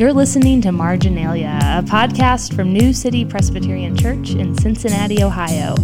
[0.00, 5.76] You're listening to Marginalia, a podcast from New City Presbyterian Church in Cincinnati, Ohio.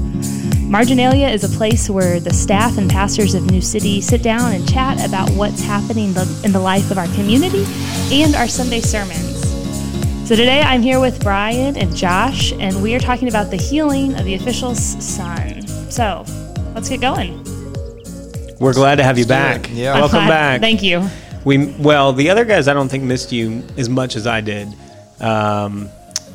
[0.63, 4.67] Marginalia is a place where the staff and pastors of New City sit down and
[4.67, 7.67] chat about what's happening in the life of our community
[8.11, 9.39] and our Sunday sermons.
[10.27, 14.15] So today I'm here with Brian and Josh, and we are talking about the healing
[14.15, 15.67] of the official's son.
[15.91, 16.25] So
[16.75, 17.45] let's get going.
[18.61, 19.69] We're glad to have you back.
[19.71, 19.93] Yeah.
[19.93, 20.61] Welcome Glad- back.
[20.63, 21.07] Thank you.
[21.47, 24.69] We well, the other guys I don't think missed you as much as I did.
[25.21, 25.89] Um,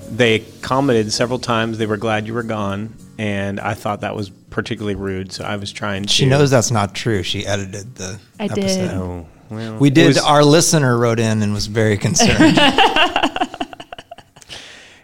[0.09, 4.29] they commented several times they were glad you were gone, and I thought that was
[4.29, 5.33] particularly rude.
[5.33, 6.09] So I was trying to.
[6.09, 7.23] She knows that's not true.
[7.23, 8.63] She edited the I did.
[8.63, 8.91] episode.
[8.97, 10.07] Oh, well, We did.
[10.07, 12.57] was- our listener wrote in and was very concerned.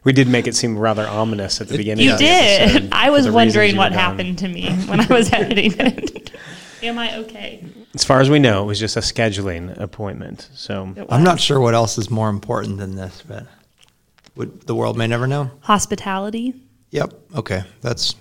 [0.05, 2.05] we did make it seem rather ominous at the beginning.
[2.05, 2.61] You of the did.
[2.61, 3.99] episode I was wondering what gone.
[3.99, 6.31] happened to me when I was editing it.
[6.83, 7.65] Am I okay?
[7.95, 10.49] As far as we know, it was just a scheduling appointment.
[10.53, 13.45] So I'm not sure what else is more important than this, but
[14.35, 15.49] would, the world may never know.
[15.61, 16.53] Hospitality.
[16.91, 17.13] Yep.
[17.35, 17.63] Okay.
[17.81, 18.15] That's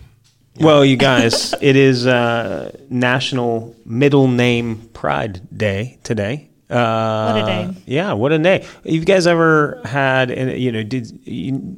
[0.59, 6.49] Well, you guys, it is uh, National Middle Name Pride Day today.
[6.69, 7.83] Uh, What a day.
[7.87, 8.67] Yeah, what a day!
[8.83, 11.77] You guys ever had, you know, did you,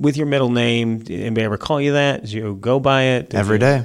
[0.00, 0.98] with your middle name?
[0.98, 2.22] Did anybody ever call you that?
[2.22, 3.30] Did you go by it?
[3.30, 3.84] Did every you- day.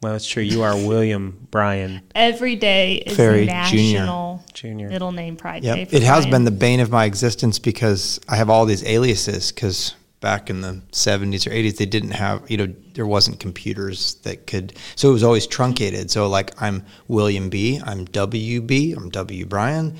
[0.00, 0.42] Well, that's true.
[0.44, 4.88] You are William Bryan Every day is Ferry National Jr.
[4.88, 5.80] Middle Name Pride Day.
[5.80, 5.90] Yep.
[5.90, 6.30] for It has Brian.
[6.30, 10.60] been the bane of my existence because I have all these aliases because back in
[10.60, 15.10] the 70s or 80s they didn't have, you know, there wasn't computers that could so
[15.10, 16.10] it was always truncated.
[16.12, 19.96] So like I'm William B, I'm WB, I'm W Bryan.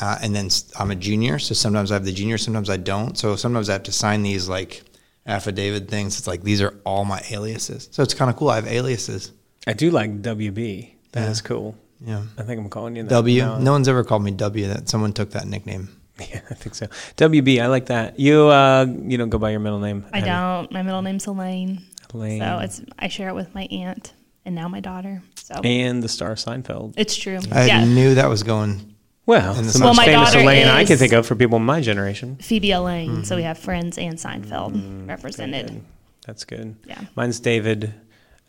[0.00, 3.16] Uh, and then I'm a junior, so sometimes I have the junior, sometimes I don't.
[3.16, 4.82] So sometimes I have to sign these like
[5.26, 6.18] affidavit things.
[6.18, 7.88] It's like these are all my aliases.
[7.92, 8.48] So it's kind of cool.
[8.48, 9.32] I have aliases.
[9.66, 10.94] I do like WB.
[11.12, 11.48] That is Yeah.
[11.48, 11.76] cool.
[12.04, 12.22] Yeah.
[12.38, 13.10] I think I'm calling you that.
[13.10, 13.42] W.
[13.42, 13.58] now.
[13.58, 14.66] No one's ever called me W.
[14.68, 15.88] That someone took that nickname.
[16.20, 16.86] Yeah, I think so.
[17.16, 17.60] WB.
[17.60, 18.20] I like that.
[18.20, 20.04] You uh, you don't go by your middle name.
[20.12, 20.70] I don't.
[20.70, 21.82] My middle name's Elaine.
[22.12, 22.40] Elaine.
[22.40, 24.12] So it's I share it with my aunt
[24.44, 25.22] and now my daughter.
[25.36, 26.94] So and the star Seinfeld.
[26.96, 27.40] it's true.
[27.50, 27.84] I yeah.
[27.84, 28.94] knew that was going
[29.26, 31.80] Well, the the most my famous Elaine I can think of for people in my
[31.80, 32.36] generation.
[32.36, 33.24] Phoebe Elaine.
[33.24, 33.36] So Mm-hmm.
[33.36, 35.68] we have Friends and Seinfeld Mm, represented.
[35.68, 35.82] Good.
[36.26, 36.76] That's good.
[36.86, 37.00] Yeah.
[37.16, 37.94] Mine's David.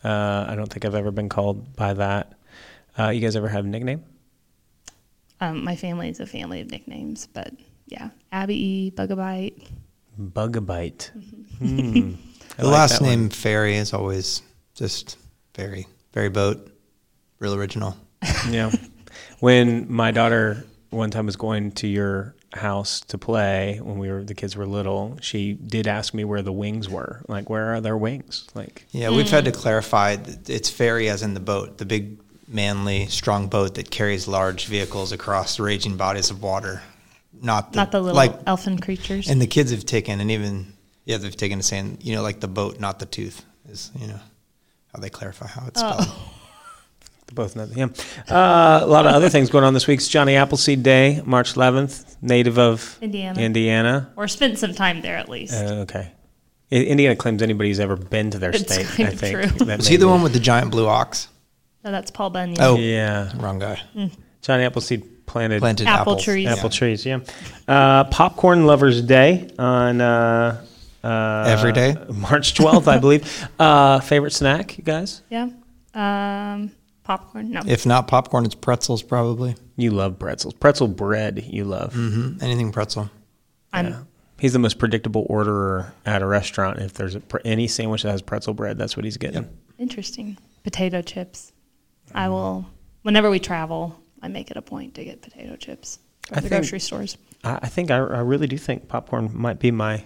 [0.03, 2.33] Uh, I don't think I've ever been called by that.
[2.97, 4.03] Uh, you guys ever have a nickname?
[5.39, 7.53] Um, my family is a family of nicknames, but
[7.87, 9.67] yeah, Abby E, Bugabite.
[10.19, 11.11] Bugabite.
[11.59, 11.91] Mm-hmm.
[11.91, 12.13] Hmm.
[12.57, 13.09] The like last that one.
[13.09, 14.43] name Ferry is always
[14.75, 15.17] just
[15.55, 16.71] very very boat,
[17.39, 17.97] real original.
[18.47, 18.71] Yeah.
[19.39, 24.23] when my daughter one time was going to your house to play when we were
[24.23, 27.21] the kids were little, she did ask me where the wings were.
[27.27, 28.47] Like, where are their wings?
[28.53, 29.57] Like, Yeah, we've had to hmm.
[29.57, 30.15] clarify.
[30.15, 34.67] that It's ferry as in the boat, the big, manly, strong boat that carries large
[34.67, 36.81] vehicles across raging bodies of water.
[37.41, 39.29] Not the, Not the little like, elfin creatures.
[39.29, 40.73] and the kids have taken, and even
[41.05, 44.07] yeah, they've taken to saying, you know, like the boat, not the tooth, is you
[44.07, 44.19] know
[44.93, 46.01] how they clarify how it's oh.
[46.01, 46.17] spelled.
[47.33, 47.93] Both know him.
[48.29, 49.97] Uh, a lot of other things going on this week.
[49.99, 53.39] It's Johnny Appleseed Day, March 11th, native of Indiana.
[53.41, 54.13] Indiana.
[54.15, 55.53] or spent some time there at least.
[55.53, 56.11] Uh, okay.
[56.71, 58.85] I- Indiana claims anybody's ever been to their It's state.
[58.87, 59.33] kind I of think.
[59.57, 59.65] true.
[59.65, 61.27] That Is may he the one with the giant blue ox?
[61.83, 62.57] no, that's Paul Bunyan.
[62.61, 62.75] Oh.
[62.77, 63.31] Yeah.
[63.37, 63.81] Wrong guy.
[64.41, 66.23] Johnny Appleseed planted, Planted Apple apples.
[66.23, 66.47] trees.
[66.47, 67.05] apple trees.
[67.05, 67.19] Yeah.
[67.67, 70.65] Uh, Popcorn Lovers Day on uh,
[71.03, 71.95] uh, Every day?
[72.09, 73.47] March 12th, I believe.
[73.59, 75.21] Uh, favorite snack, you guys?
[75.29, 75.49] Yeah.
[75.93, 76.71] Um,
[77.03, 77.51] popcorn.
[77.51, 77.61] No.
[77.67, 79.55] If not popcorn, it's pretzels probably.
[79.75, 80.53] You love pretzels.
[80.53, 81.93] Pretzel bread, you love.
[81.93, 83.09] hmm Anything pretzel.
[83.71, 84.03] I'm Yeah.
[84.39, 86.79] He's the most predictable orderer at a restaurant.
[86.79, 89.47] If there's a, pr- any sandwich that has pretzel bread, that's what he's getting.
[89.77, 90.37] interesting.
[90.63, 91.51] Potato chips.
[92.13, 92.65] I will.
[93.03, 96.49] Whenever we travel, I make it a point to get potato chips from I the
[96.49, 97.17] think- grocery stores.
[97.43, 100.03] I, I think I, I really do think popcorn might be my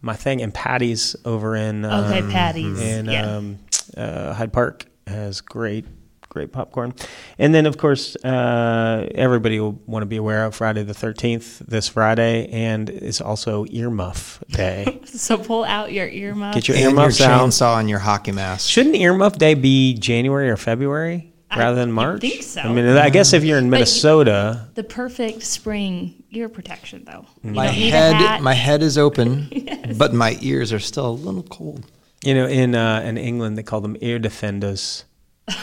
[0.00, 0.42] my thing.
[0.42, 3.36] And Patty's over in Okay, um, Patty's, in yeah.
[3.36, 3.58] um,
[3.96, 5.84] uh, Hyde Park has great
[6.28, 6.94] great popcorn.
[7.38, 11.60] And then of course uh, everybody will want to be aware of Friday the thirteenth
[11.60, 15.00] this Friday, and it's also earmuff day.
[15.08, 16.52] So pull out your earmuff.
[16.54, 17.40] Get your and your earmuffs out.
[17.40, 18.68] chainsaw and your hockey mask.
[18.68, 22.20] Shouldn't earmuff day be January or February I rather than would March?
[22.20, 22.60] think so.
[22.60, 27.24] I mean, I guess if you're in Minnesota, the perfect spring ear protection, though.
[27.42, 28.42] You My don't need a head, hat.
[28.42, 29.48] my head is open,
[29.96, 31.86] but my ears are still a little cold.
[32.22, 35.04] you know, in uh, in England they call them ear defenders.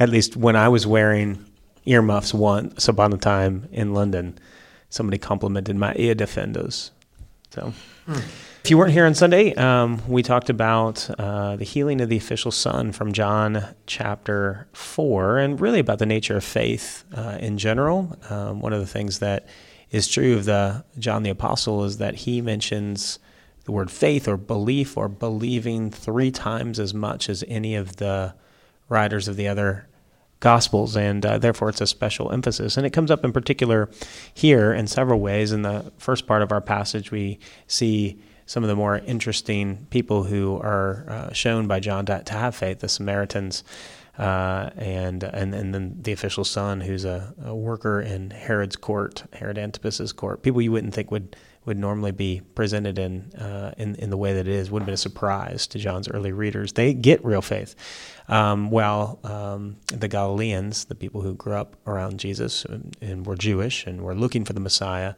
[0.00, 1.44] At least when I was wearing
[1.84, 4.38] earmuffs once upon a time in London,
[4.88, 6.90] somebody complimented my ear defenders.
[7.50, 7.72] So,
[8.08, 12.16] if you weren't here on Sunday, um, we talked about uh, the healing of the
[12.16, 17.58] official son from John chapter 4, and really about the nature of faith uh, in
[17.58, 18.18] general.
[18.30, 19.46] Um, one of the things that
[19.90, 23.20] is true of the John the Apostle is that he mentions
[23.64, 28.34] the word faith or belief or believing three times as much as any of the
[28.88, 29.86] writers of the other
[30.40, 33.88] gospels and uh, therefore it's a special emphasis and it comes up in particular
[34.34, 38.68] here in several ways in the first part of our passage we see some of
[38.68, 43.64] the more interesting people who are uh, shown by John to, have faith, the Samaritans,
[44.18, 49.24] uh, and and and then the official son, who's a, a, worker in Herod's court,
[49.32, 50.42] Herod Antipas's court.
[50.42, 54.34] People you wouldn't think would would normally be presented in uh, in in the way
[54.34, 56.72] that it is would have been a surprise to John's early readers.
[56.72, 57.74] They get real faith,
[58.28, 63.36] um, while um, the Galileans, the people who grew up around Jesus and, and were
[63.36, 65.14] Jewish and were looking for the Messiah,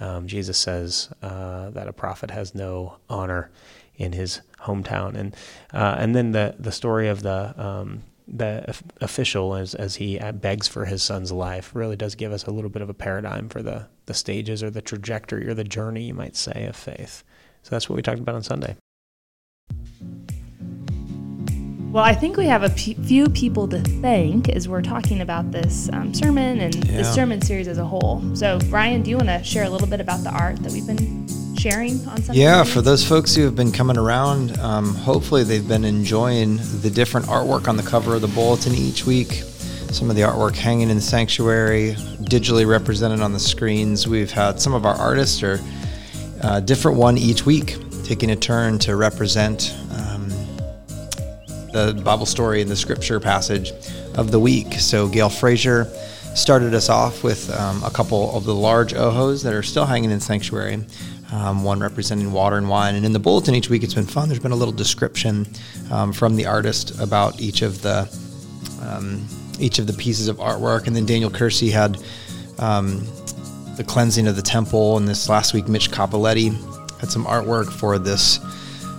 [0.00, 3.50] um, Jesus says uh, that a prophet has no honor
[3.96, 5.34] in his hometown, and
[5.72, 10.68] uh, and then the the story of the um, the official as as he begs
[10.68, 13.62] for his son's life really does give us a little bit of a paradigm for
[13.62, 17.22] the the stages or the trajectory or the journey you might say of faith.
[17.62, 18.76] So that's what we talked about on Sunday.
[21.92, 25.52] Well, I think we have a p- few people to thank as we're talking about
[25.52, 26.98] this um, sermon and yeah.
[26.98, 28.22] the sermon series as a whole.
[28.34, 30.86] So, Brian, do you want to share a little bit about the art that we've
[30.86, 31.26] been
[31.56, 32.42] sharing on Sunday?
[32.42, 36.90] Yeah, for those folks who have been coming around, um, hopefully they've been enjoying the
[36.90, 39.42] different artwork on the cover of the bulletin each week.
[39.90, 44.06] Some of the artwork hanging in the sanctuary, digitally represented on the screens.
[44.06, 45.60] We've had some of our artists are
[46.42, 49.74] uh, different one each week, taking a turn to represent
[51.72, 53.72] the Bible story and the scripture passage
[54.14, 54.74] of the week.
[54.74, 55.84] So Gail Frazier
[56.34, 60.10] started us off with um, a couple of the large ohos that are still hanging
[60.10, 60.84] in sanctuary.
[61.30, 62.94] Um, one representing water and wine.
[62.94, 64.28] And in the bulletin each week, it's been fun.
[64.28, 65.46] There's been a little description
[65.90, 68.08] um, from the artist about each of the
[68.80, 70.86] um, each of the pieces of artwork.
[70.86, 72.02] And then Daniel Kersey had
[72.58, 73.06] um,
[73.76, 74.96] the cleansing of the temple.
[74.96, 76.52] And this last week, Mitch Capoletti
[77.00, 78.40] had some artwork for this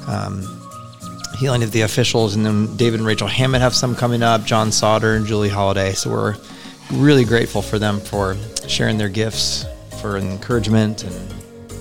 [0.08, 0.44] um,
[1.38, 4.72] healing of the officials, and then David and Rachel Hammett have some coming up, John
[4.72, 5.94] Sauter and Julie Holiday.
[5.94, 6.36] So we're
[6.92, 8.36] really grateful for them for
[8.68, 9.66] sharing their gifts
[10.02, 11.34] for encouragement and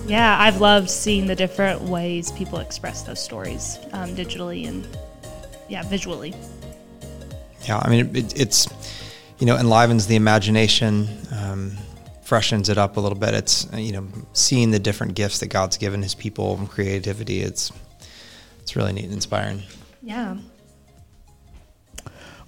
[0.06, 4.86] yeah i've loved seeing the different ways people express those stories um, digitally and
[5.68, 6.34] yeah visually
[7.68, 8.66] yeah i mean it, it's
[9.38, 11.72] you know enlivens the imagination um,
[12.22, 15.76] freshens it up a little bit it's you know seeing the different gifts that god's
[15.76, 17.70] given his people and creativity it's
[18.68, 19.62] it's really neat and inspiring.
[20.02, 20.36] Yeah.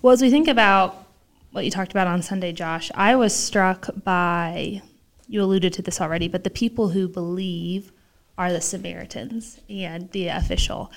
[0.02, 1.06] Well, as we think about
[1.50, 4.82] what you talked about on Sunday, Josh, I was struck by,
[5.28, 7.90] you alluded to this already, but the people who believe
[8.36, 10.92] are the Samaritans and the official.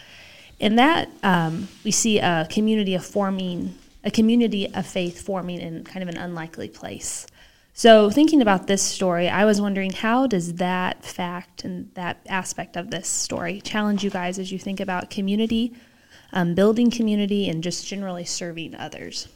[0.59, 5.83] In that, um, we see a community of forming, a community of faith forming in
[5.83, 7.25] kind of an unlikely place.
[7.75, 12.77] So, thinking about this story, I was wondering how does that fact and that aspect
[12.77, 15.73] of this story challenge you guys as you think about community,
[16.33, 19.27] um, building community, and just generally serving others?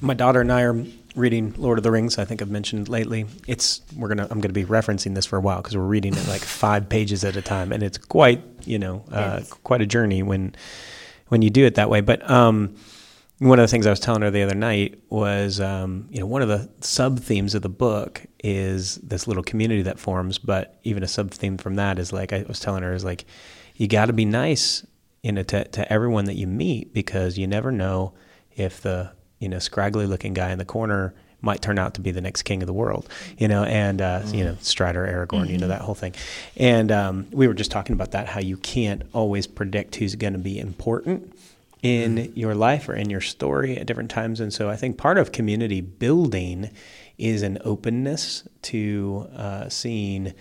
[0.00, 0.82] My daughter and I are
[1.14, 2.16] reading Lord of the Rings.
[2.16, 3.26] I think I've mentioned lately.
[3.46, 6.26] It's we're gonna I'm gonna be referencing this for a while because we're reading it
[6.26, 9.52] like five pages at a time, and it's quite you know uh, yes.
[9.52, 10.54] quite a journey when
[11.30, 12.00] when you do it that way.
[12.00, 12.74] But um,
[13.38, 16.26] one of the things I was telling her the other night was, um, you know,
[16.26, 20.78] one of the sub themes of the book is this little community that forms, but
[20.82, 23.24] even a sub theme from that is like I was telling her is like,
[23.76, 24.84] you got to be nice,
[25.22, 28.12] you know, to to everyone that you meet because you never know
[28.56, 32.10] if the you know scraggly looking guy in the corner might turn out to be
[32.10, 34.34] the next king of the world, you know, and uh, mm-hmm.
[34.34, 35.52] you know Strider, Aragorn, mm-hmm.
[35.52, 36.14] you know that whole thing.
[36.56, 40.34] And um, we were just talking about that how you can't always predict who's going
[40.34, 41.34] to be important
[41.82, 42.38] in mm-hmm.
[42.38, 44.40] your life or in your story at different times.
[44.40, 46.70] And so I think part of community building
[47.18, 50.32] is an openness to uh, seeing,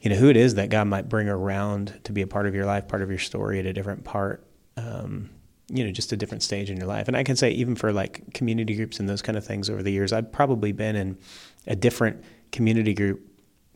[0.00, 2.54] you know, who it is that God might bring around to be a part of
[2.54, 4.46] your life, part of your story at a different part.
[4.76, 5.30] Um,
[5.68, 7.08] you know, just a different stage in your life.
[7.08, 9.82] And I can say, even for like community groups and those kind of things over
[9.82, 11.18] the years, I've probably been in
[11.66, 13.20] a different community group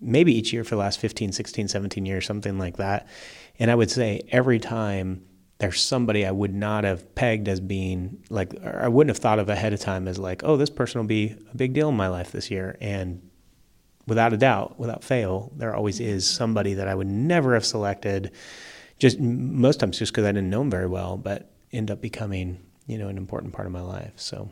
[0.00, 3.09] maybe each year for the last 15, 16, 17 years, something like that.
[3.59, 5.25] And I would say every time
[5.59, 9.49] there's somebody I would not have pegged as being like, I wouldn't have thought of
[9.49, 12.09] ahead of time as like, oh, this person will be a big deal in my
[12.09, 12.76] life this year.
[12.80, 13.28] And
[14.07, 18.30] without a doubt, without fail, there always is somebody that I would never have selected,
[18.99, 22.61] just most times just because I didn't know them very well, but end up becoming,
[22.87, 24.13] you know, an important part of my life.
[24.17, 24.51] So.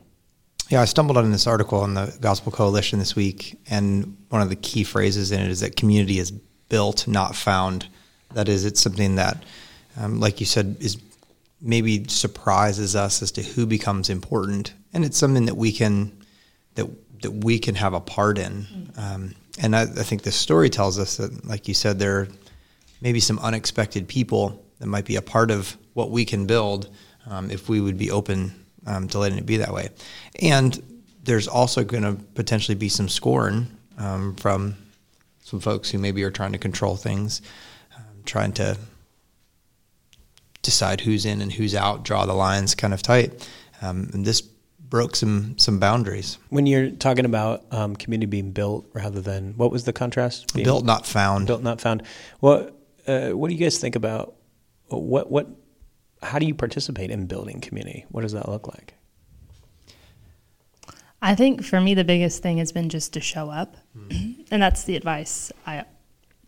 [0.69, 4.49] Yeah, I stumbled on this article on the Gospel Coalition this week, and one of
[4.49, 7.87] the key phrases in it is that community is built, not found.
[8.33, 9.43] That is, it's something that
[9.99, 10.97] um, like you said, is
[11.61, 16.11] maybe surprises us as to who becomes important, and it's something that we can
[16.75, 16.87] that
[17.21, 18.91] that we can have a part in.
[18.95, 22.27] Um, and I, I think this story tells us that, like you said, there are
[23.01, 26.89] maybe some unexpected people that might be a part of what we can build
[27.25, 28.53] um, if we would be open
[28.85, 29.89] um, to letting it be that way.
[30.39, 30.79] And
[31.23, 34.75] there's also going to potentially be some scorn um, from
[35.43, 37.41] some folks who maybe are trying to control things,
[37.95, 38.77] um, trying to
[40.61, 43.49] decide who's in and who's out, draw the lines kind of tight.
[43.81, 46.37] Um, and this broke some some boundaries.
[46.49, 50.53] When you're talking about um, community being built rather than what was the contrast?
[50.53, 51.47] Being built, not found.
[51.47, 52.03] Built, not found.
[52.39, 54.35] What uh, What do you guys think about
[54.89, 55.47] what what?
[56.21, 58.05] How do you participate in building community?
[58.09, 58.93] What does that look like?
[61.21, 64.45] I think for me the biggest thing has been just to show up, mm.
[64.51, 65.51] and that's the advice.
[65.65, 65.85] I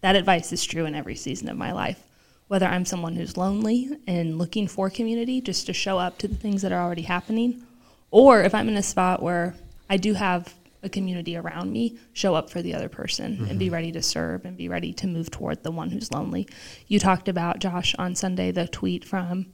[0.01, 2.03] that advice is true in every season of my life.
[2.47, 6.35] Whether I'm someone who's lonely and looking for community, just to show up to the
[6.35, 7.63] things that are already happening,
[8.11, 9.55] or if I'm in a spot where
[9.89, 13.45] I do have a community around me, show up for the other person mm-hmm.
[13.45, 13.73] and be mm-hmm.
[13.75, 16.47] ready to serve and be ready to move toward the one who's lonely.
[16.87, 19.47] You talked about Josh on Sunday the tweet from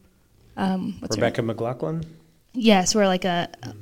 [0.57, 2.03] um, Rebecca McLaughlin.
[2.53, 3.75] Yes, where like a, mm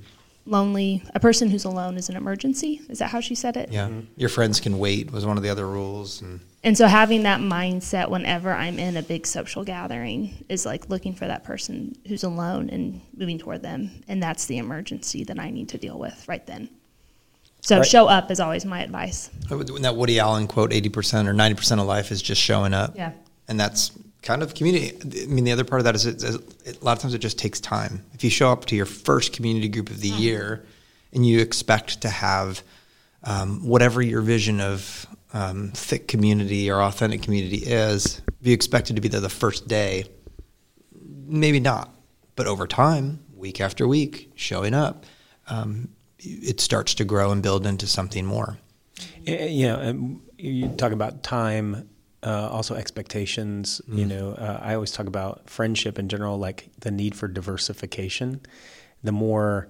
[0.45, 2.81] lonely a person who's alone is an emergency.
[2.89, 3.71] Is that how she said it?
[3.71, 3.87] Yeah.
[3.87, 4.01] Mm-hmm.
[4.17, 7.39] your friends can wait was one of the other rules and and so having that
[7.39, 12.23] mindset whenever i'm in a big social gathering is like looking for that person who's
[12.23, 16.27] alone and moving toward them and that's the emergency that i need to deal with
[16.27, 16.69] right then.
[17.61, 17.87] So right.
[17.87, 19.29] show up is always my advice.
[19.47, 22.97] That woody allen quote 80% or 90% of life is just showing up.
[22.97, 23.13] Yeah.
[23.47, 24.97] And that's kind of community.
[25.23, 26.23] I mean, the other part of that is it,
[26.65, 28.03] it, a lot of times it just takes time.
[28.13, 30.21] If you show up to your first community group of the mm-hmm.
[30.21, 30.65] year
[31.11, 32.63] and you expect to have
[33.23, 38.89] um, whatever your vision of um, thick community or authentic community is, if you expect
[38.89, 40.05] it to be there the first day,
[41.25, 41.93] maybe not.
[42.35, 45.05] But over time, week after week, showing up,
[45.47, 48.57] um, it starts to grow and build into something more.
[49.25, 51.89] You know, you talk about time
[52.23, 53.81] uh, also expectations.
[53.89, 53.97] Mm.
[53.97, 58.41] You know, uh, I always talk about friendship in general, like the need for diversification.
[59.03, 59.69] The more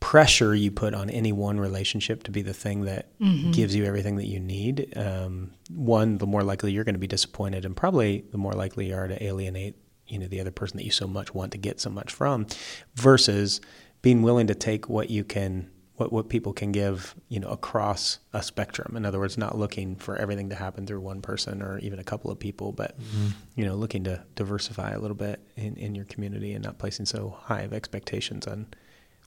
[0.00, 3.50] pressure you put on any one relationship to be the thing that mm-hmm.
[3.50, 7.06] gives you everything that you need, um, one, the more likely you're going to be
[7.06, 9.76] disappointed, and probably the more likely you are to alienate,
[10.08, 12.46] you know, the other person that you so much want to get so much from,
[12.94, 13.60] versus
[14.02, 18.20] being willing to take what you can what, what people can give, you know, across
[18.32, 18.96] a spectrum.
[18.96, 22.04] In other words, not looking for everything to happen through one person or even a
[22.04, 23.28] couple of people, but mm-hmm.
[23.54, 27.04] you know, looking to diversify a little bit in, in your community and not placing
[27.04, 28.66] so high of expectations on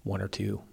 [0.01, 0.63] one or two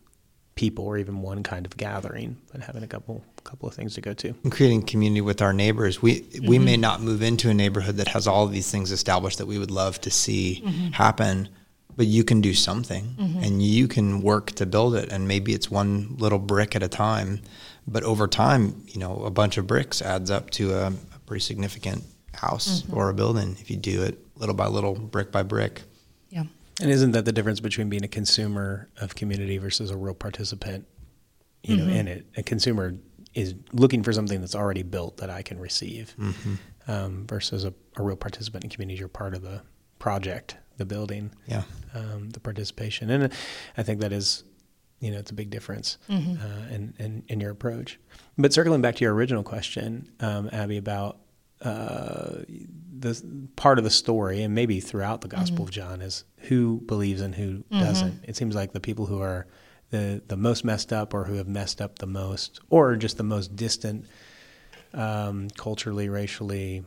[0.55, 4.01] people or even one kind of gathering, but having a couple couple of things to
[4.01, 4.35] go to.
[4.43, 6.01] And creating community with our neighbors.
[6.01, 6.47] We mm-hmm.
[6.47, 9.47] we may not move into a neighborhood that has all of these things established that
[9.47, 10.93] we would love to see mm-hmm.
[10.93, 11.51] happen
[11.97, 13.43] but you can do something mm-hmm.
[13.43, 16.89] and you can work to build it and maybe it's one little brick at a
[16.89, 17.41] time
[17.87, 21.41] but over time you know a bunch of bricks adds up to a, a pretty
[21.41, 22.05] significant
[22.35, 22.97] house mm-hmm.
[22.97, 25.83] or a building if you do it little by little brick by brick
[26.31, 26.45] yeah
[26.81, 30.87] and isn't that the difference between being a consumer of community versus a real participant
[31.63, 31.89] you mm-hmm.
[31.89, 32.95] know in it a consumer
[33.35, 36.55] is looking for something that's already built that i can receive mm-hmm.
[36.91, 39.63] um, versus a, a real participant in community you're part of the
[39.99, 41.63] project the building, yeah,
[41.95, 43.33] um, the participation, and
[43.77, 44.45] I think that is,
[45.01, 46.41] you know, it's a big difference mm-hmm.
[46.41, 47.99] uh, in, in, in your approach.
[48.37, 51.19] But circling back to your original question, um, Abby, about
[51.63, 52.45] uh,
[52.99, 53.23] the
[53.57, 55.65] part of the story, and maybe throughout the Gospel mm-hmm.
[55.65, 57.81] of John, is who believes and who mm-hmm.
[57.81, 58.25] doesn't.
[58.25, 59.47] It seems like the people who are
[59.91, 63.25] the the most messed up, or who have messed up the most, or just the
[63.25, 64.07] most distant,
[64.95, 66.85] um, culturally, racially,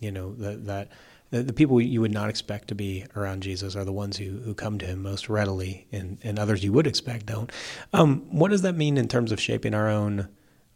[0.00, 0.88] you know, the, that
[1.30, 4.38] the, the, people you would not expect to be around Jesus are the ones who,
[4.38, 7.50] who come to him most readily, and, and others you would expect don't.
[7.92, 10.28] Um, what does that mean in terms of shaping our own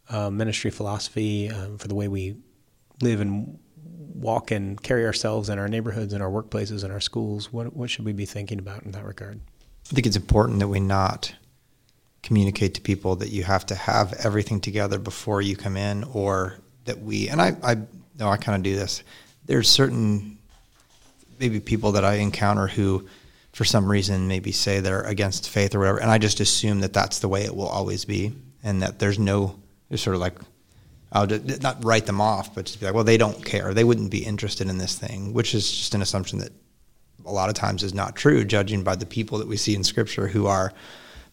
[0.09, 2.35] uh, ministry philosophy um, for the way we
[3.01, 3.59] live and
[4.13, 7.51] walk and carry ourselves in our neighborhoods and our workplaces and our schools?
[7.51, 9.39] What, what should we be thinking about in that regard?
[9.89, 11.33] I think it's important that we not
[12.23, 16.57] communicate to people that you have to have everything together before you come in, or
[16.85, 17.77] that we, and I, I
[18.19, 19.03] I kind of do this.
[19.45, 20.37] There's certain
[21.41, 23.07] maybe people that I encounter who,
[23.51, 26.93] for some reason, maybe say they're against faith or whatever, and I just assume that
[26.93, 28.33] that's the way it will always be,
[28.63, 30.37] and that there's no, there's sort of like,
[31.11, 34.11] I'll not write them off, but just be like, well, they don't care, they wouldn't
[34.11, 36.51] be interested in this thing, which is just an assumption that
[37.25, 39.83] a lot of times is not true, judging by the people that we see in
[39.83, 40.71] Scripture who are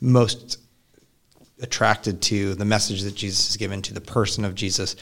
[0.01, 0.59] most
[1.61, 4.97] attracted to the message that Jesus has given to the person of Jesus,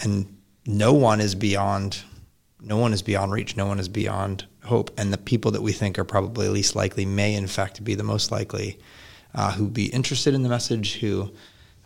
[0.00, 0.34] and
[0.66, 2.02] no one is beyond
[2.60, 3.56] no one is beyond reach.
[3.56, 4.90] No one is beyond hope.
[4.98, 8.02] And the people that we think are probably least likely may, in fact, be the
[8.02, 8.78] most likely.
[9.34, 11.30] uh, who be interested in the message, who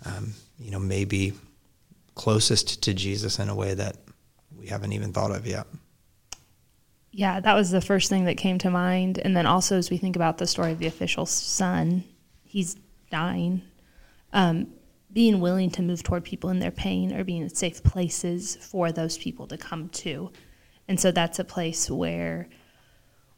[0.05, 1.33] um, you know may be
[2.15, 3.97] closest to Jesus in a way that
[4.57, 5.67] we haven't even thought of yet.
[7.11, 9.19] Yeah, that was the first thing that came to mind.
[9.19, 12.05] And then also, as we think about the story of the official son,
[12.45, 12.77] he's
[13.11, 13.63] dying.
[14.33, 14.69] Um,
[15.13, 18.93] being willing to move toward people in their pain or being in safe places for
[18.93, 20.33] those people to come to.
[20.93, 22.51] And so that's a place where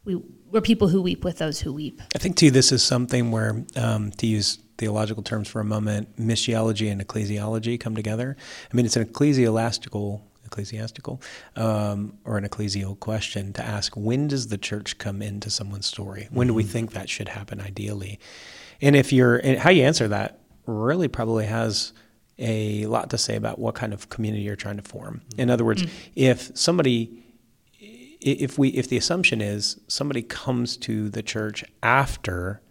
[0.03, 0.15] we
[0.51, 2.01] we're people who weep with those who weep.
[2.13, 6.17] I think too this is something where um, to use theological terms for a moment,
[6.17, 8.35] missiology and ecclesiology come together.
[8.69, 11.21] I mean, it's an ecclesiastical ecclesiastical
[11.55, 16.27] um, or an ecclesial question to ask when does the church come into someone's story
[16.31, 16.71] when do we mm-hmm.
[16.73, 18.19] think that should happen ideally
[18.81, 21.93] and if you're and how you answer that really probably has
[22.37, 25.65] a lot to say about what kind of community you're trying to form in other
[25.65, 26.11] words mm-hmm.
[26.15, 27.24] if somebody
[28.21, 32.61] if we if the assumption is somebody comes to the church after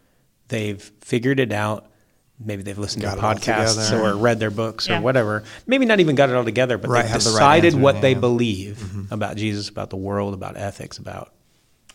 [0.48, 1.90] they've figured it out
[2.38, 4.98] maybe they've listened got to podcasts or read their books yeah.
[4.98, 7.82] or whatever maybe not even got it all together but right, they've decided the right
[7.82, 9.12] what they believe mm-hmm.
[9.12, 11.32] about jesus about the world about ethics about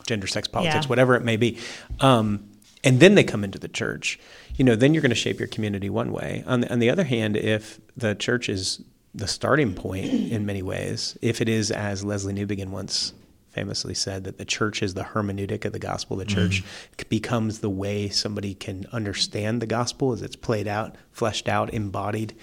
[0.05, 0.89] gender sex politics yeah.
[0.89, 1.57] whatever it may be
[1.99, 2.47] um,
[2.83, 4.19] and then they come into the church
[4.55, 6.89] you know then you're going to shape your community one way on the, on the
[6.89, 8.81] other hand if the church is
[9.13, 13.13] the starting point in many ways if it is as Lesslie Newbigin once
[13.59, 16.15] famously said that the church is the hermeneutic of the gospel.
[16.15, 17.09] The church mm.
[17.09, 22.33] becomes the way somebody can understand the gospel as it's played out, fleshed out, embodied,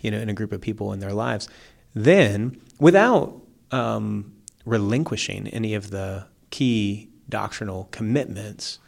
[0.00, 1.48] you know, in a group of people in their lives.
[1.92, 4.32] Then, without um,
[4.64, 8.78] relinquishing any of the key doctrinal commitments,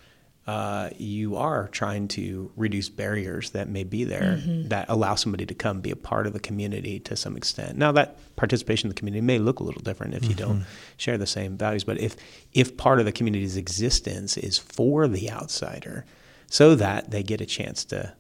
[0.47, 4.69] uh, you are trying to reduce barriers that may be there mm-hmm.
[4.69, 7.79] that allow somebody to come be a part of the community to some extent.
[7.79, 10.39] Now, that participation in the community may look a little different if you mm-hmm.
[10.39, 10.65] don't
[10.97, 12.17] share the same values, but if
[12.53, 16.05] if part of the community's existence is for the outsider,
[16.49, 18.13] so that they get a chance to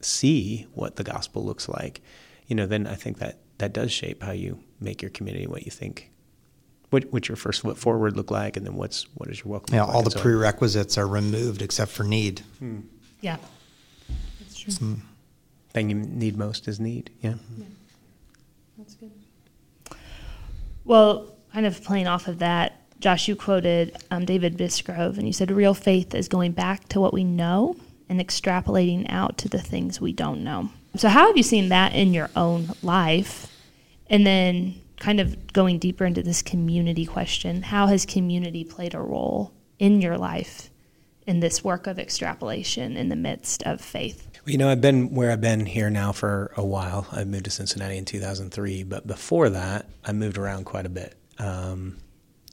[0.00, 2.02] see what the gospel looks like,
[2.46, 5.64] you know, then I think that that does shape how you make your community what
[5.64, 6.10] you think
[6.92, 9.74] what, what's your first foot forward look like, and then what's what is your welcome?
[9.74, 10.04] Yeah, all like?
[10.04, 12.40] the so, prerequisites are removed except for need.
[12.58, 12.80] Hmm.
[13.20, 13.38] Yeah,
[14.40, 14.74] that's true.
[14.74, 14.94] Hmm.
[15.70, 17.10] Thing you need most is need.
[17.22, 17.34] Yeah.
[17.56, 17.64] yeah.
[18.76, 19.10] That's good.
[20.84, 25.32] Well, kind of playing off of that, Josh, you quoted um, David Bisgrove, and you
[25.32, 27.74] said real faith is going back to what we know
[28.10, 30.68] and extrapolating out to the things we don't know.
[30.96, 33.48] So, how have you seen that in your own life?
[34.10, 39.00] And then kind of going deeper into this community question, how has community played a
[39.00, 40.70] role in your life
[41.26, 44.28] in this work of extrapolation in the midst of faith?
[44.46, 47.08] You know, I've been where I've been here now for a while.
[47.10, 51.16] I moved to Cincinnati in 2003, but before that, I moved around quite a bit.
[51.38, 51.98] Um,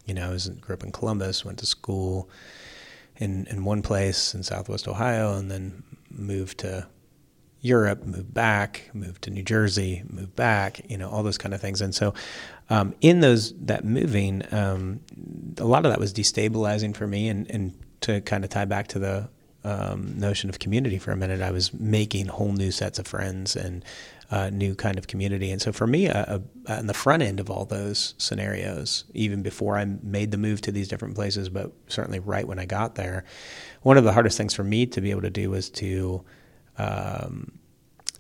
[0.05, 2.29] you know, I was grew up in Columbus, went to school
[3.17, 6.87] in in one place in Southwest Ohio, and then moved to
[7.61, 11.59] Europe, moved back, moved to New Jersey, moved back, you know, all those kind of
[11.59, 11.81] things.
[11.81, 12.13] And so,
[12.69, 15.01] um, in those that moving, um,
[15.57, 17.27] a lot of that was destabilizing for me.
[17.27, 19.29] And, and to kind of tie back to the
[19.65, 23.57] um, notion of community for a minute, I was making whole new sets of friends
[23.57, 23.83] and
[24.31, 25.51] uh, new kind of community.
[25.51, 29.41] And so, for me, uh, uh, on the front end of all those scenarios, even
[29.41, 32.95] before I made the move to these different places, but certainly right when I got
[32.95, 33.25] there,
[33.81, 36.23] one of the hardest things for me to be able to do was to
[36.79, 37.51] um,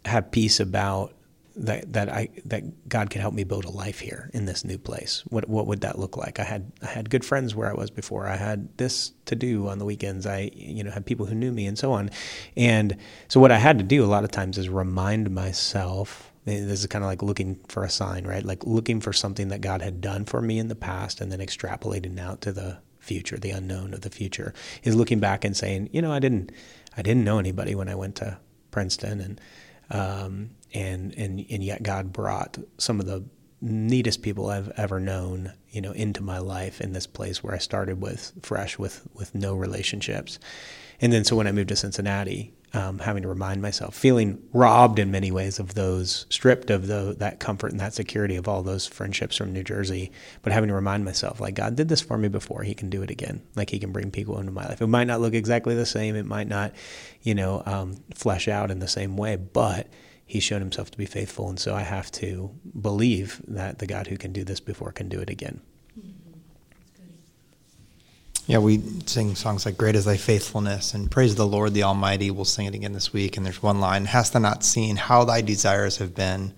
[0.05, 1.13] have peace about
[1.55, 4.77] that that I that God can help me build a life here in this new
[4.77, 5.23] place.
[5.27, 6.39] What what would that look like?
[6.39, 8.27] I had I had good friends where I was before.
[8.27, 10.25] I had this to do on the weekends.
[10.25, 12.11] I you know had people who knew me and so on.
[12.55, 16.79] And so what I had to do a lot of times is remind myself this
[16.79, 18.43] is kind of like looking for a sign, right?
[18.43, 21.39] Like looking for something that God had done for me in the past and then
[21.39, 24.53] extrapolating out to the future, the unknown of the future.
[24.83, 26.51] Is looking back and saying, you know, I didn't
[26.95, 28.39] I didn't know anybody when I went to
[28.71, 29.41] Princeton, and
[29.89, 33.23] um, and and and yet God brought some of the
[33.61, 37.57] neatest people I've ever known, you know, into my life in this place where I
[37.57, 40.39] started with fresh with with no relationships,
[41.01, 44.99] and then so when I moved to Cincinnati, um, having to remind myself, feeling robbed
[44.99, 48.61] in many ways of those, stripped of the, that comfort and that security of all
[48.61, 52.17] those friendships from New Jersey, but having to remind myself, like, God did this for
[52.17, 53.41] me before, He can do it again.
[53.55, 54.81] Like, He can bring people into my life.
[54.81, 56.73] It might not look exactly the same, it might not,
[57.21, 59.87] you know, um, flesh out in the same way, but
[60.25, 61.49] He's shown Himself to be faithful.
[61.49, 65.09] And so I have to believe that the God who can do this before can
[65.09, 65.61] do it again.
[68.49, 72.31] Yeah, we sing songs like Great is Thy Faithfulness and Praise the Lord the Almighty.
[72.31, 73.37] We'll sing it again this week.
[73.37, 76.55] And there's one line Hast thou not seen how thy desires have been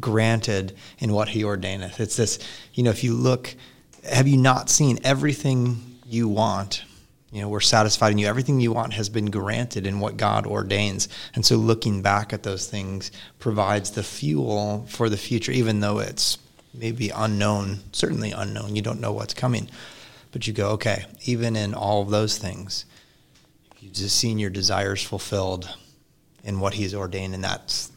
[0.00, 2.00] granted in what He ordaineth?
[2.00, 2.40] It's this,
[2.74, 3.54] you know, if you look,
[4.02, 6.82] have you not seen everything you want
[7.30, 8.26] You know, we're satisfied in you.
[8.26, 11.08] Everything you want has been granted in what God ordains.
[11.34, 15.98] And so looking back at those things provides the fuel for the future, even though
[15.98, 16.38] it's
[16.72, 18.74] maybe unknown, certainly unknown.
[18.74, 19.68] You don't know what's coming.
[20.30, 22.84] But you go, okay, even in all of those things,
[23.80, 25.68] you've just seen your desires fulfilled
[26.44, 27.90] in what He's ordained, and that's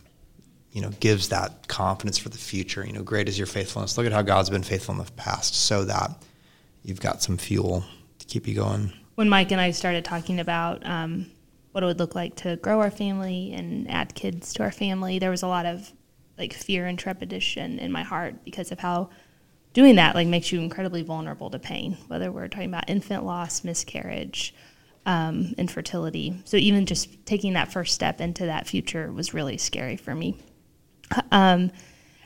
[0.72, 2.86] you know gives that confidence for the future.
[2.86, 3.98] You know, great is your faithfulness.
[3.98, 6.12] Look at how God's been faithful in the past, so that
[6.84, 7.84] you've got some fuel
[8.20, 8.94] to keep you going.
[9.15, 11.30] When Mike and I started talking about um,
[11.74, 15.20] what it would look like to grow our family and add kids to our family,
[15.20, 15.91] there was a lot of
[16.38, 19.10] like fear and trepidation in my heart because of how
[19.73, 23.63] doing that like makes you incredibly vulnerable to pain, whether we're talking about infant loss,
[23.63, 24.53] miscarriage,
[25.05, 26.41] um, infertility.
[26.45, 30.38] So even just taking that first step into that future was really scary for me.
[31.31, 31.71] Um,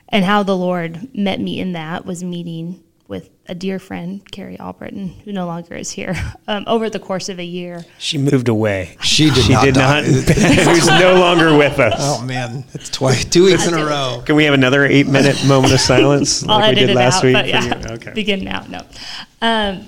[0.08, 4.58] and how the Lord met me in that was meeting with a dear friend, Carrie
[4.58, 6.16] Albritton, who no longer is here,
[6.48, 7.84] um, over the course of a year.
[7.98, 8.96] She moved away.
[9.00, 9.64] She did she not.
[9.64, 10.00] did die.
[10.00, 10.04] not.
[10.04, 11.94] Who's no longer with us.
[11.98, 14.22] Oh man, it's twice, two weeks in a row.
[14.24, 17.34] Can we have another eight-minute moment of silence I'll like we did last out, week?
[17.34, 17.94] but for yeah, you?
[17.94, 18.12] Okay.
[18.12, 18.64] begin now.
[18.68, 18.80] No,
[19.40, 19.86] um,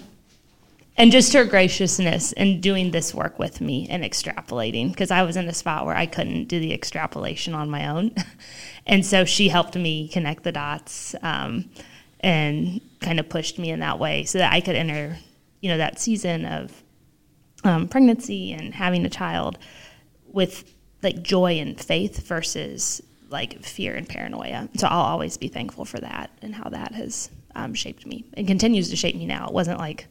[0.96, 5.36] and just her graciousness in doing this work with me and extrapolating because I was
[5.36, 8.14] in a spot where I couldn't do the extrapolation on my own,
[8.86, 11.68] and so she helped me connect the dots um,
[12.20, 15.18] and kind of pushed me in that way so that I could enter,
[15.60, 16.82] you know, that season of
[17.64, 19.58] um, pregnancy and having a child
[20.26, 20.64] with
[21.02, 23.00] like joy and faith versus
[23.30, 24.68] like fear and paranoia.
[24.76, 28.46] So I'll always be thankful for that and how that has um, shaped me and
[28.46, 29.46] continues to shape me now.
[29.46, 30.06] It wasn't like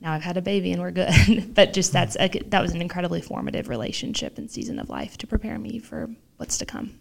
[0.00, 2.82] now I've had a baby and we're good, but just that's a, that was an
[2.82, 6.98] incredibly formative relationship and season of life to prepare me for what's to come.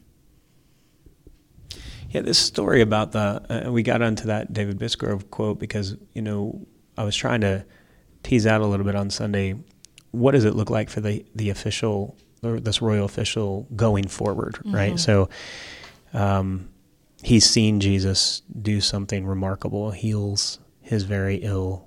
[2.09, 6.21] Yeah, this story about the uh, we got onto that David Bisgrove quote because you
[6.21, 6.65] know
[6.97, 7.65] I was trying to
[8.23, 9.55] tease out a little bit on Sunday.
[10.11, 14.55] What does it look like for the the official or this royal official going forward,
[14.55, 14.75] mm-hmm.
[14.75, 14.99] right?
[14.99, 15.29] So,
[16.13, 16.69] um,
[17.23, 21.86] he's seen Jesus do something remarkable, heals his very ill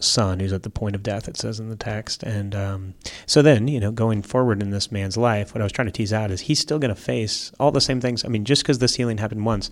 [0.00, 2.22] son who's at the point of death, it says in the text.
[2.22, 2.94] And um,
[3.26, 5.92] so then, you know, going forward in this man's life, what I was trying to
[5.92, 8.24] tease out is he's still going to face all the same things.
[8.24, 9.70] I mean, just because this healing happened once,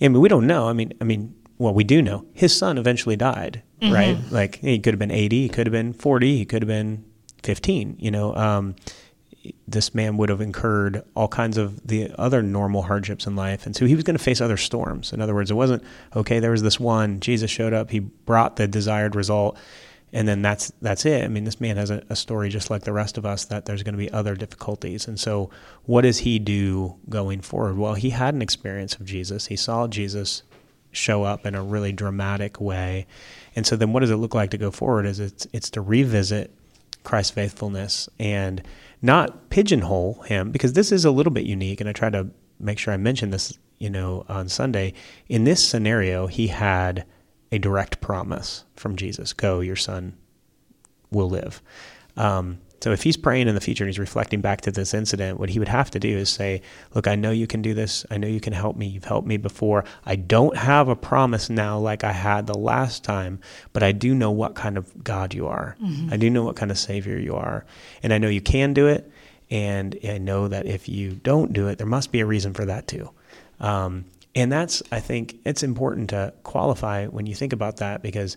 [0.00, 0.68] I mean, we don't know.
[0.68, 3.94] I mean, I mean, well, we do know his son eventually died, mm-hmm.
[3.94, 4.18] right?
[4.30, 7.04] Like he could have been 80, he could have been 40, he could have been
[7.42, 8.34] 15, you know.
[8.34, 8.74] Um,
[9.66, 13.66] this man would have incurred all kinds of the other normal hardships in life.
[13.66, 15.12] And so he was going to face other storms.
[15.12, 15.82] In other words, it wasn't,
[16.14, 19.58] okay, there was this one, Jesus showed up, he brought the desired result,
[20.12, 21.24] and then that's that's it.
[21.24, 23.66] I mean, this man has a, a story just like the rest of us that
[23.66, 25.08] there's going to be other difficulties.
[25.08, 25.50] And so
[25.86, 27.76] what does he do going forward?
[27.76, 29.46] Well, he had an experience of Jesus.
[29.46, 30.44] He saw Jesus
[30.92, 33.08] show up in a really dramatic way.
[33.56, 35.80] And so then what does it look like to go forward is it's it's to
[35.80, 36.52] revisit
[37.02, 38.62] Christ's faithfulness and
[39.04, 42.78] not pigeonhole him because this is a little bit unique and I try to make
[42.78, 44.94] sure I mention this, you know, on Sunday.
[45.28, 47.04] In this scenario, he had
[47.52, 50.16] a direct promise from Jesus, go, your son
[51.10, 51.60] will live.
[52.16, 55.40] Um, so if he's praying in the future and he's reflecting back to this incident,
[55.40, 56.60] what he would have to do is say,
[56.92, 58.04] Look, I know you can do this.
[58.10, 58.86] I know you can help me.
[58.86, 59.86] You've helped me before.
[60.04, 63.40] I don't have a promise now like I had the last time,
[63.72, 65.78] but I do know what kind of God you are.
[65.82, 66.12] Mm-hmm.
[66.12, 67.64] I do know what kind of Savior you are.
[68.02, 69.10] And I know you can do it.
[69.50, 72.66] And I know that if you don't do it, there must be a reason for
[72.66, 73.08] that too.
[73.60, 78.36] Um, and that's, I think, it's important to qualify when you think about that because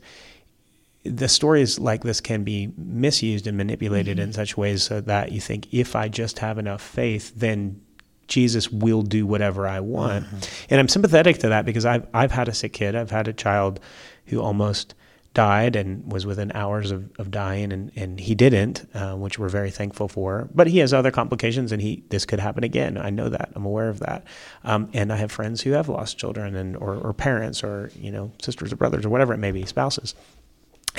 [1.10, 4.28] the stories like this can be misused and manipulated mm-hmm.
[4.28, 7.82] in such ways so that you think if I just have enough faith, then
[8.28, 10.26] Jesus will do whatever I want.
[10.26, 10.66] Mm-hmm.
[10.70, 12.96] And I'm sympathetic to that because I've I've had a sick kid.
[12.96, 13.80] I've had a child
[14.26, 14.94] who almost
[15.38, 19.48] died and was within hours of, of dying and, and he didn't, uh, which we're
[19.48, 20.50] very thankful for.
[20.52, 22.98] But he has other complications and he this could happen again.
[22.98, 23.52] I know that.
[23.54, 24.26] I'm aware of that.
[24.64, 28.12] Um, and I have friends who have lost children and or, or parents or, you
[28.12, 30.16] know, sisters or brothers or whatever it may be, spouses.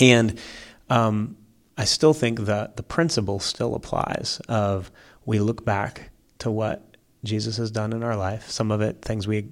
[0.01, 0.39] And
[0.91, 1.37] um,
[1.77, 4.91] I still think that the principle still applies of
[5.25, 8.49] we look back to what Jesus has done in our life.
[8.51, 9.49] Some of it, things we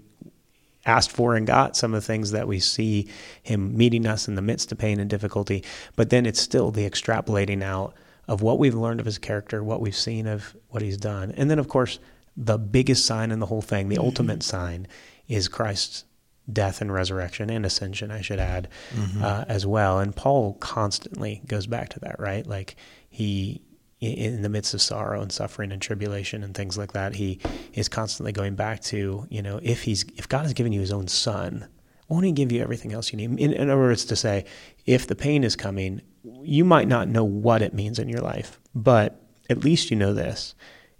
[0.86, 3.08] asked for and got, some of the things that we see
[3.42, 5.64] him meeting us in the midst of pain and difficulty.
[5.96, 7.94] But then it's still the extrapolating out
[8.28, 11.32] of what we've learned of his character, what we've seen of what he's done.
[11.32, 11.98] And then, of course,
[12.36, 14.04] the biggest sign in the whole thing, the mm-hmm.
[14.04, 14.86] ultimate sign,
[15.28, 16.04] is Christ's
[16.52, 19.22] death and resurrection and ascension, I should add, mm-hmm.
[19.22, 19.98] uh, as well.
[19.98, 22.46] And Paul constantly goes back to that, right?
[22.46, 22.76] Like
[23.08, 23.62] he,
[24.00, 27.40] in the midst of sorrow and suffering and tribulation and things like that, he
[27.72, 30.92] is constantly going back to, you know, if he's if God has given you His
[30.92, 31.66] own Son,
[32.08, 33.40] won't He give you everything else you need?
[33.40, 34.44] In, in other words, to say,
[34.84, 36.02] if the pain is coming,
[36.42, 40.12] you might not know what it means in your life, but at least you know
[40.12, 40.54] this.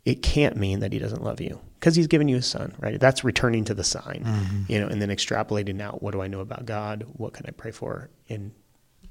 [0.07, 2.99] It can't mean that he doesn't love you because he's given you his son, right?
[2.99, 4.73] That's returning to the sign, mm-hmm.
[4.73, 7.05] you know, and then extrapolating out what do I know about God?
[7.15, 8.53] What can I pray for in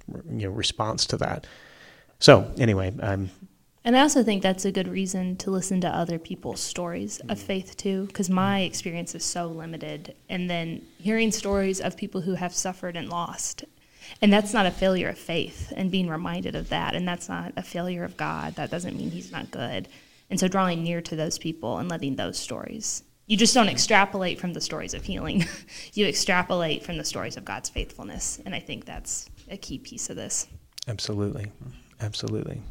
[0.07, 1.45] you know response to that?
[2.19, 3.29] So anyway, I'm
[3.85, 7.37] and I also think that's a good reason to listen to other people's stories of
[7.37, 7.43] mm.
[7.43, 10.15] faith too, because my experience is so limited.
[10.27, 13.63] And then hearing stories of people who have suffered and lost.
[14.23, 16.95] And that's not a failure of faith and being reminded of that.
[16.95, 18.55] And that's not a failure of God.
[18.55, 19.87] That doesn't mean He's not good.
[20.29, 23.03] And so drawing near to those people and letting those stories.
[23.27, 25.45] You just don't extrapolate from the stories of healing,
[25.93, 28.39] you extrapolate from the stories of God's faithfulness.
[28.45, 30.47] And I think that's a key piece of this.
[30.87, 31.51] Absolutely.
[32.01, 32.61] Absolutely.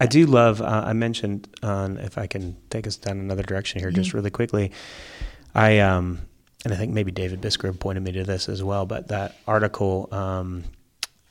[0.00, 0.62] I do love.
[0.62, 3.96] Uh, I mentioned on if I can take us down another direction here, mm-hmm.
[3.96, 4.72] just really quickly.
[5.54, 6.20] I um,
[6.64, 10.08] and I think maybe David Bisgrove pointed me to this as well, but that article
[10.12, 10.64] um,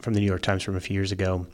[0.02, 1.48] from the New York Times from a few years ago,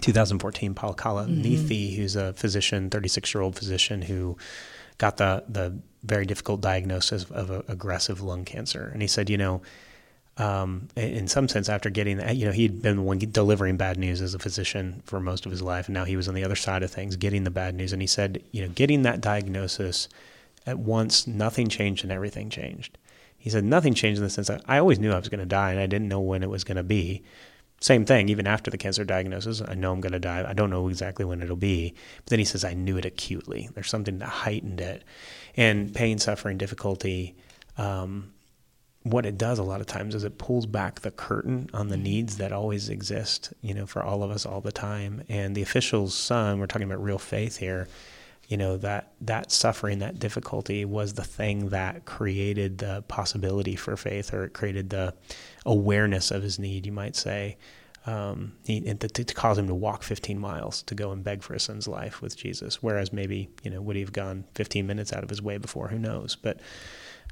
[0.00, 1.96] 2014, Paul Kalanithi, mm-hmm.
[1.96, 4.36] who's a physician, 36 year old physician who
[4.98, 9.36] got the the very difficult diagnosis of, of aggressive lung cancer, and he said, you
[9.38, 9.62] know
[10.40, 14.22] um, in some sense, after getting that, you know, he'd been one delivering bad news
[14.22, 16.56] as a physician for most of his life, and now he was on the other
[16.56, 17.92] side of things, getting the bad news.
[17.92, 20.08] And he said, you know, getting that diagnosis
[20.66, 22.96] at once, nothing changed and everything changed.
[23.36, 25.46] He said nothing changed in the sense that I always knew I was going to
[25.46, 27.22] die, and I didn't know when it was going to be.
[27.80, 30.44] Same thing, even after the cancer diagnosis, I know I'm going to die.
[30.46, 31.94] I don't know exactly when it'll be.
[32.18, 33.70] But then he says, I knew it acutely.
[33.72, 35.02] There's something that heightened it.
[35.56, 37.36] And pain, suffering, difficulty,
[37.78, 38.34] um,
[39.02, 41.94] what it does a lot of times is it pulls back the curtain on the
[41.94, 42.04] mm-hmm.
[42.04, 45.22] needs that always exist, you know, for all of us all the time.
[45.28, 47.88] And the official's son, we're talking about real faith here,
[48.48, 53.96] you know, that that suffering, that difficulty was the thing that created the possibility for
[53.96, 55.14] faith or it created the
[55.66, 57.56] awareness of his need, you might say.
[58.06, 61.52] Um, he, to, to, cause him to walk 15 miles to go and beg for
[61.52, 65.12] his son's life with Jesus, whereas maybe you know would he have gone 15 minutes
[65.12, 65.88] out of his way before?
[65.88, 66.34] Who knows?
[66.34, 66.60] But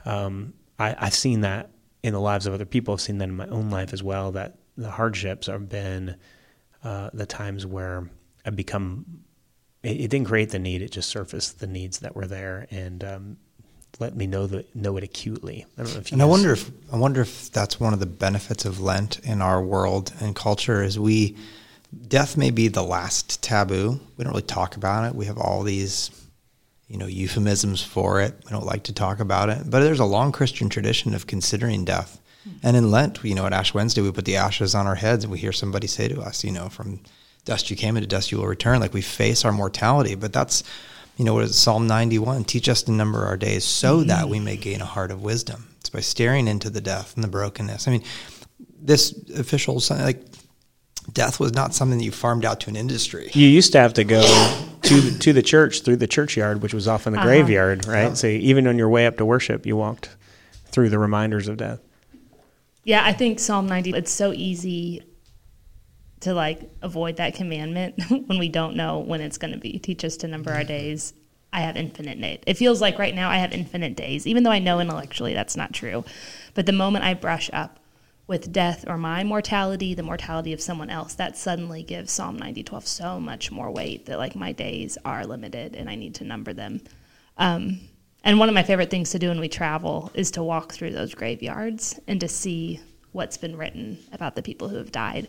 [0.05, 1.71] um, I, I've seen that
[2.03, 2.95] in the lives of other people.
[2.95, 4.33] I've seen that in my own life as well.
[4.33, 6.17] That the hardships have been
[6.85, 8.11] uh, the times where
[8.45, 9.23] I've become.
[9.83, 13.03] It, it, didn't create the need; it just surfaced the needs that were there and
[13.05, 13.37] um,
[13.99, 15.67] let me know the know it acutely.
[15.77, 16.11] I don't know if.
[16.11, 16.15] you.
[16.15, 19.43] and I wonder if I wonder if that's one of the benefits of Lent in
[19.43, 21.37] our world and culture is we
[22.07, 24.01] death may be the last taboo.
[24.17, 25.15] We don't really talk about it.
[25.15, 26.11] We have all these
[26.89, 28.35] you know, euphemisms for it.
[28.45, 31.85] We don't like to talk about it, but there's a long Christian tradition of considering
[31.85, 32.19] death.
[32.45, 32.51] Hmm.
[32.63, 35.25] And in Lent, you know, at Ash Wednesday, we put the ashes on our heads
[35.25, 37.01] and we hear somebody say to us, you know, from
[37.45, 38.81] dust you came into dust you will return.
[38.81, 40.65] Like we face our mortality, but that's,
[41.19, 42.45] you know, what is Psalm 91?
[42.45, 44.09] Teach us to number our days so mm-hmm.
[44.09, 45.69] that we may gain a heart of wisdom.
[45.81, 47.89] It's by staring into the death and the brokenness.
[47.89, 48.05] I mean,
[48.81, 50.23] this official, like,
[51.13, 53.31] death was not something that you farmed out to an industry.
[53.35, 54.23] You used to have to go
[54.83, 57.29] to to the church through the churchyard, which was often the uh-huh.
[57.29, 58.03] graveyard, right?
[58.05, 58.15] Yeah.
[58.15, 60.11] So even on your way up to worship, you walked
[60.67, 61.81] through the reminders of death.
[62.85, 65.03] Yeah, I think Psalm 90 it's so easy
[66.21, 69.79] to like avoid that commandment when we don't know when it's going to be.
[69.79, 71.13] Teach us to number our days.
[71.53, 72.41] I have infinite days.
[72.47, 75.57] It feels like right now I have infinite days, even though I know intellectually that's
[75.57, 76.05] not true.
[76.55, 77.79] But the moment I brush up
[78.27, 82.87] with death or my mortality, the mortality of someone else, that suddenly gives Psalm 90:12
[82.87, 86.53] so much more weight that like my days are limited and I need to number
[86.53, 86.83] them.
[87.39, 87.81] Um,
[88.25, 90.91] and one of my favorite things to do when we travel is to walk through
[90.91, 92.81] those graveyards and to see
[93.13, 95.29] what's been written about the people who have died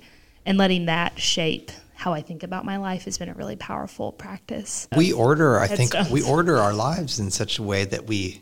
[0.49, 4.11] and letting that shape how I think about my life has been a really powerful
[4.11, 4.87] practice.
[4.95, 8.41] We order, I think, we order our lives in such a way that we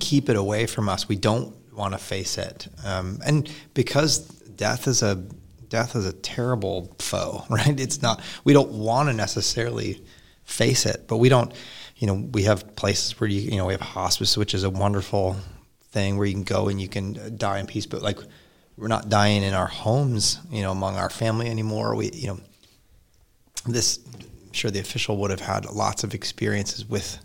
[0.00, 1.08] keep it away from us.
[1.08, 2.66] We don't want to face it.
[2.84, 5.14] Um, and because death is a
[5.68, 7.78] death is a terrible foe, right?
[7.78, 10.02] It's not we don't want to necessarily
[10.44, 11.52] face it, but we don't.
[11.98, 14.70] You know, we have places where you you know we have hospice, which is a
[14.70, 15.36] wonderful
[15.90, 17.86] thing where you can go and you can die in peace.
[17.86, 18.18] But like
[18.78, 21.94] we're not dying in our homes, you know, among our family anymore.
[21.94, 22.40] We you know
[23.66, 23.98] this.
[24.06, 27.18] I'm sure the official would have had lots of experiences with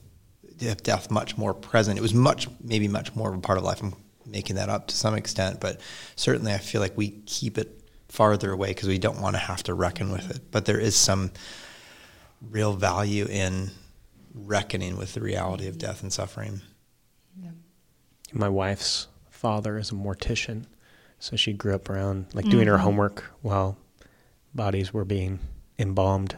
[0.57, 1.97] death much more present.
[1.97, 3.81] It was much, maybe much more of a part of life.
[3.81, 3.93] I'm
[4.25, 5.79] making that up to some extent, but
[6.15, 9.63] certainly I feel like we keep it farther away because we don't want to have
[9.63, 10.51] to reckon with it.
[10.51, 11.31] But there is some
[12.49, 13.71] real value in
[14.33, 16.61] reckoning with the reality of death and suffering.
[17.41, 17.51] Yeah.
[18.33, 20.65] My wife's father is a mortician,
[21.23, 22.71] so she grew up around like doing mm-hmm.
[22.71, 23.77] her homework while
[24.53, 25.39] bodies were being
[25.79, 26.35] embalmed.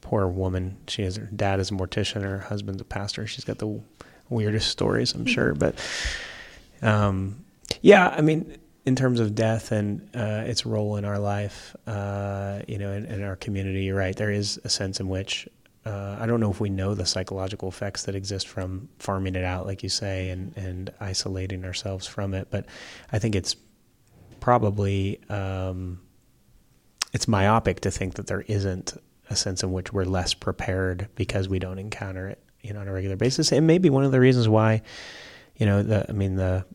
[0.00, 0.78] Poor woman.
[0.88, 3.26] She has her dad is a mortician, her husband's a pastor.
[3.26, 3.78] She's got the
[4.30, 5.74] weirdest stories, I'm sure, but
[6.80, 7.44] um,
[7.82, 12.60] yeah, I mean, in terms of death and uh, its role in our life, uh,
[12.66, 14.16] you know, in, in, our community, you're right.
[14.16, 15.46] There is a sense in which
[15.86, 19.44] uh, I don't know if we know the psychological effects that exist from farming it
[19.44, 22.48] out, like you say, and, and isolating ourselves from it.
[22.50, 22.66] But
[23.12, 23.56] I think it's
[24.40, 26.00] probably um,
[27.12, 28.94] it's myopic to think that there isn't
[29.30, 32.88] a sense in which we're less prepared because we don't encounter it, you know, on
[32.88, 33.52] a regular basis.
[33.52, 34.82] And maybe one of the reasons why,
[35.56, 36.66] you know, the I mean the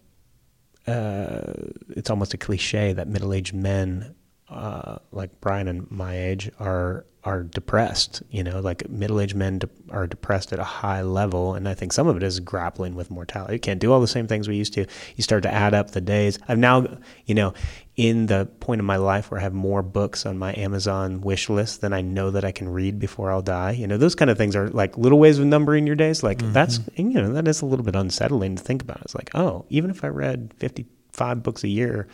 [0.88, 1.54] uh,
[1.90, 4.16] it's almost a cliche that middle-aged men
[4.50, 8.22] uh, like Brian and my age are are depressed.
[8.30, 11.92] You know, like middle-aged men de- are depressed at a high level, and I think
[11.92, 13.54] some of it is grappling with mortality.
[13.54, 14.86] You can't do all the same things we used to.
[15.16, 16.38] You start to add up the days.
[16.48, 16.86] I'm now,
[17.26, 17.56] you know,
[17.96, 21.50] in the point of my life where I have more books on my Amazon wish
[21.50, 23.72] list than I know that I can read before I'll die.
[23.72, 26.22] You know, those kind of things are like little ways of numbering your days.
[26.22, 26.54] Like mm-hmm.
[26.54, 29.02] that's you know that is a little bit unsettling to think about.
[29.02, 32.08] It's like, oh, even if I read 55 books a year,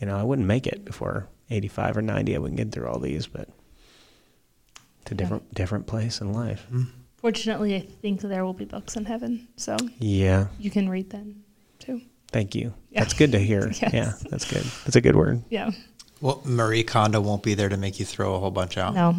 [0.00, 2.98] you know, I wouldn't make it before 85 or 90, I wouldn't get through all
[2.98, 3.48] these, but
[5.02, 5.54] it's a different yeah.
[5.54, 6.66] different place in life.
[6.72, 6.88] Mm.
[7.16, 11.44] Fortunately, I think there will be books in heaven, so yeah, you can read them
[11.78, 12.00] too.
[12.32, 12.72] Thank you.
[12.90, 13.00] Yeah.
[13.00, 13.70] That's good to hear.
[13.82, 13.92] yes.
[13.92, 14.64] Yeah, that's good.
[14.84, 15.42] That's a good word.
[15.50, 15.70] Yeah.
[16.20, 18.94] Well, Marie Kondo won't be there to make you throw a whole bunch out.
[18.94, 19.14] No.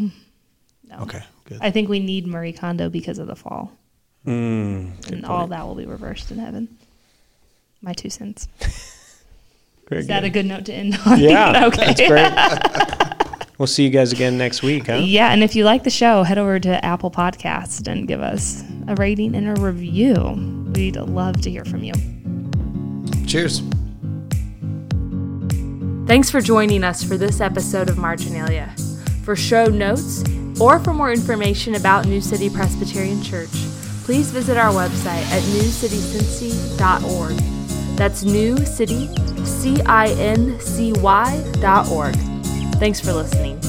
[0.85, 0.99] No.
[1.01, 1.21] Okay.
[1.45, 1.59] Good.
[1.61, 3.71] I think we need Marie Kondo because of the fall.
[4.25, 6.77] Mm, and all that will be reversed in heaven.
[7.81, 8.47] My two cents.
[9.93, 10.13] Very Is good.
[10.13, 11.19] that a good note to end on?
[11.19, 11.65] Yeah.
[11.67, 11.93] okay.
[11.93, 12.33] That's great.
[13.59, 14.95] we'll see you guys again next week, huh?
[14.95, 18.63] Yeah, and if you like the show, head over to Apple Podcast and give us
[18.87, 20.71] a rating and a review.
[20.73, 21.93] We'd love to hear from you.
[23.27, 23.61] Cheers.
[26.07, 28.73] Thanks for joining us for this episode of Marginalia.
[29.23, 30.23] For show notes
[30.59, 33.51] or for more information about New City Presbyterian Church,
[34.05, 37.62] please visit our website at newcitycincy.org.
[37.95, 39.09] That's New City,
[39.45, 42.15] C I N C Y dot org.
[42.79, 43.59] Thanks for listening.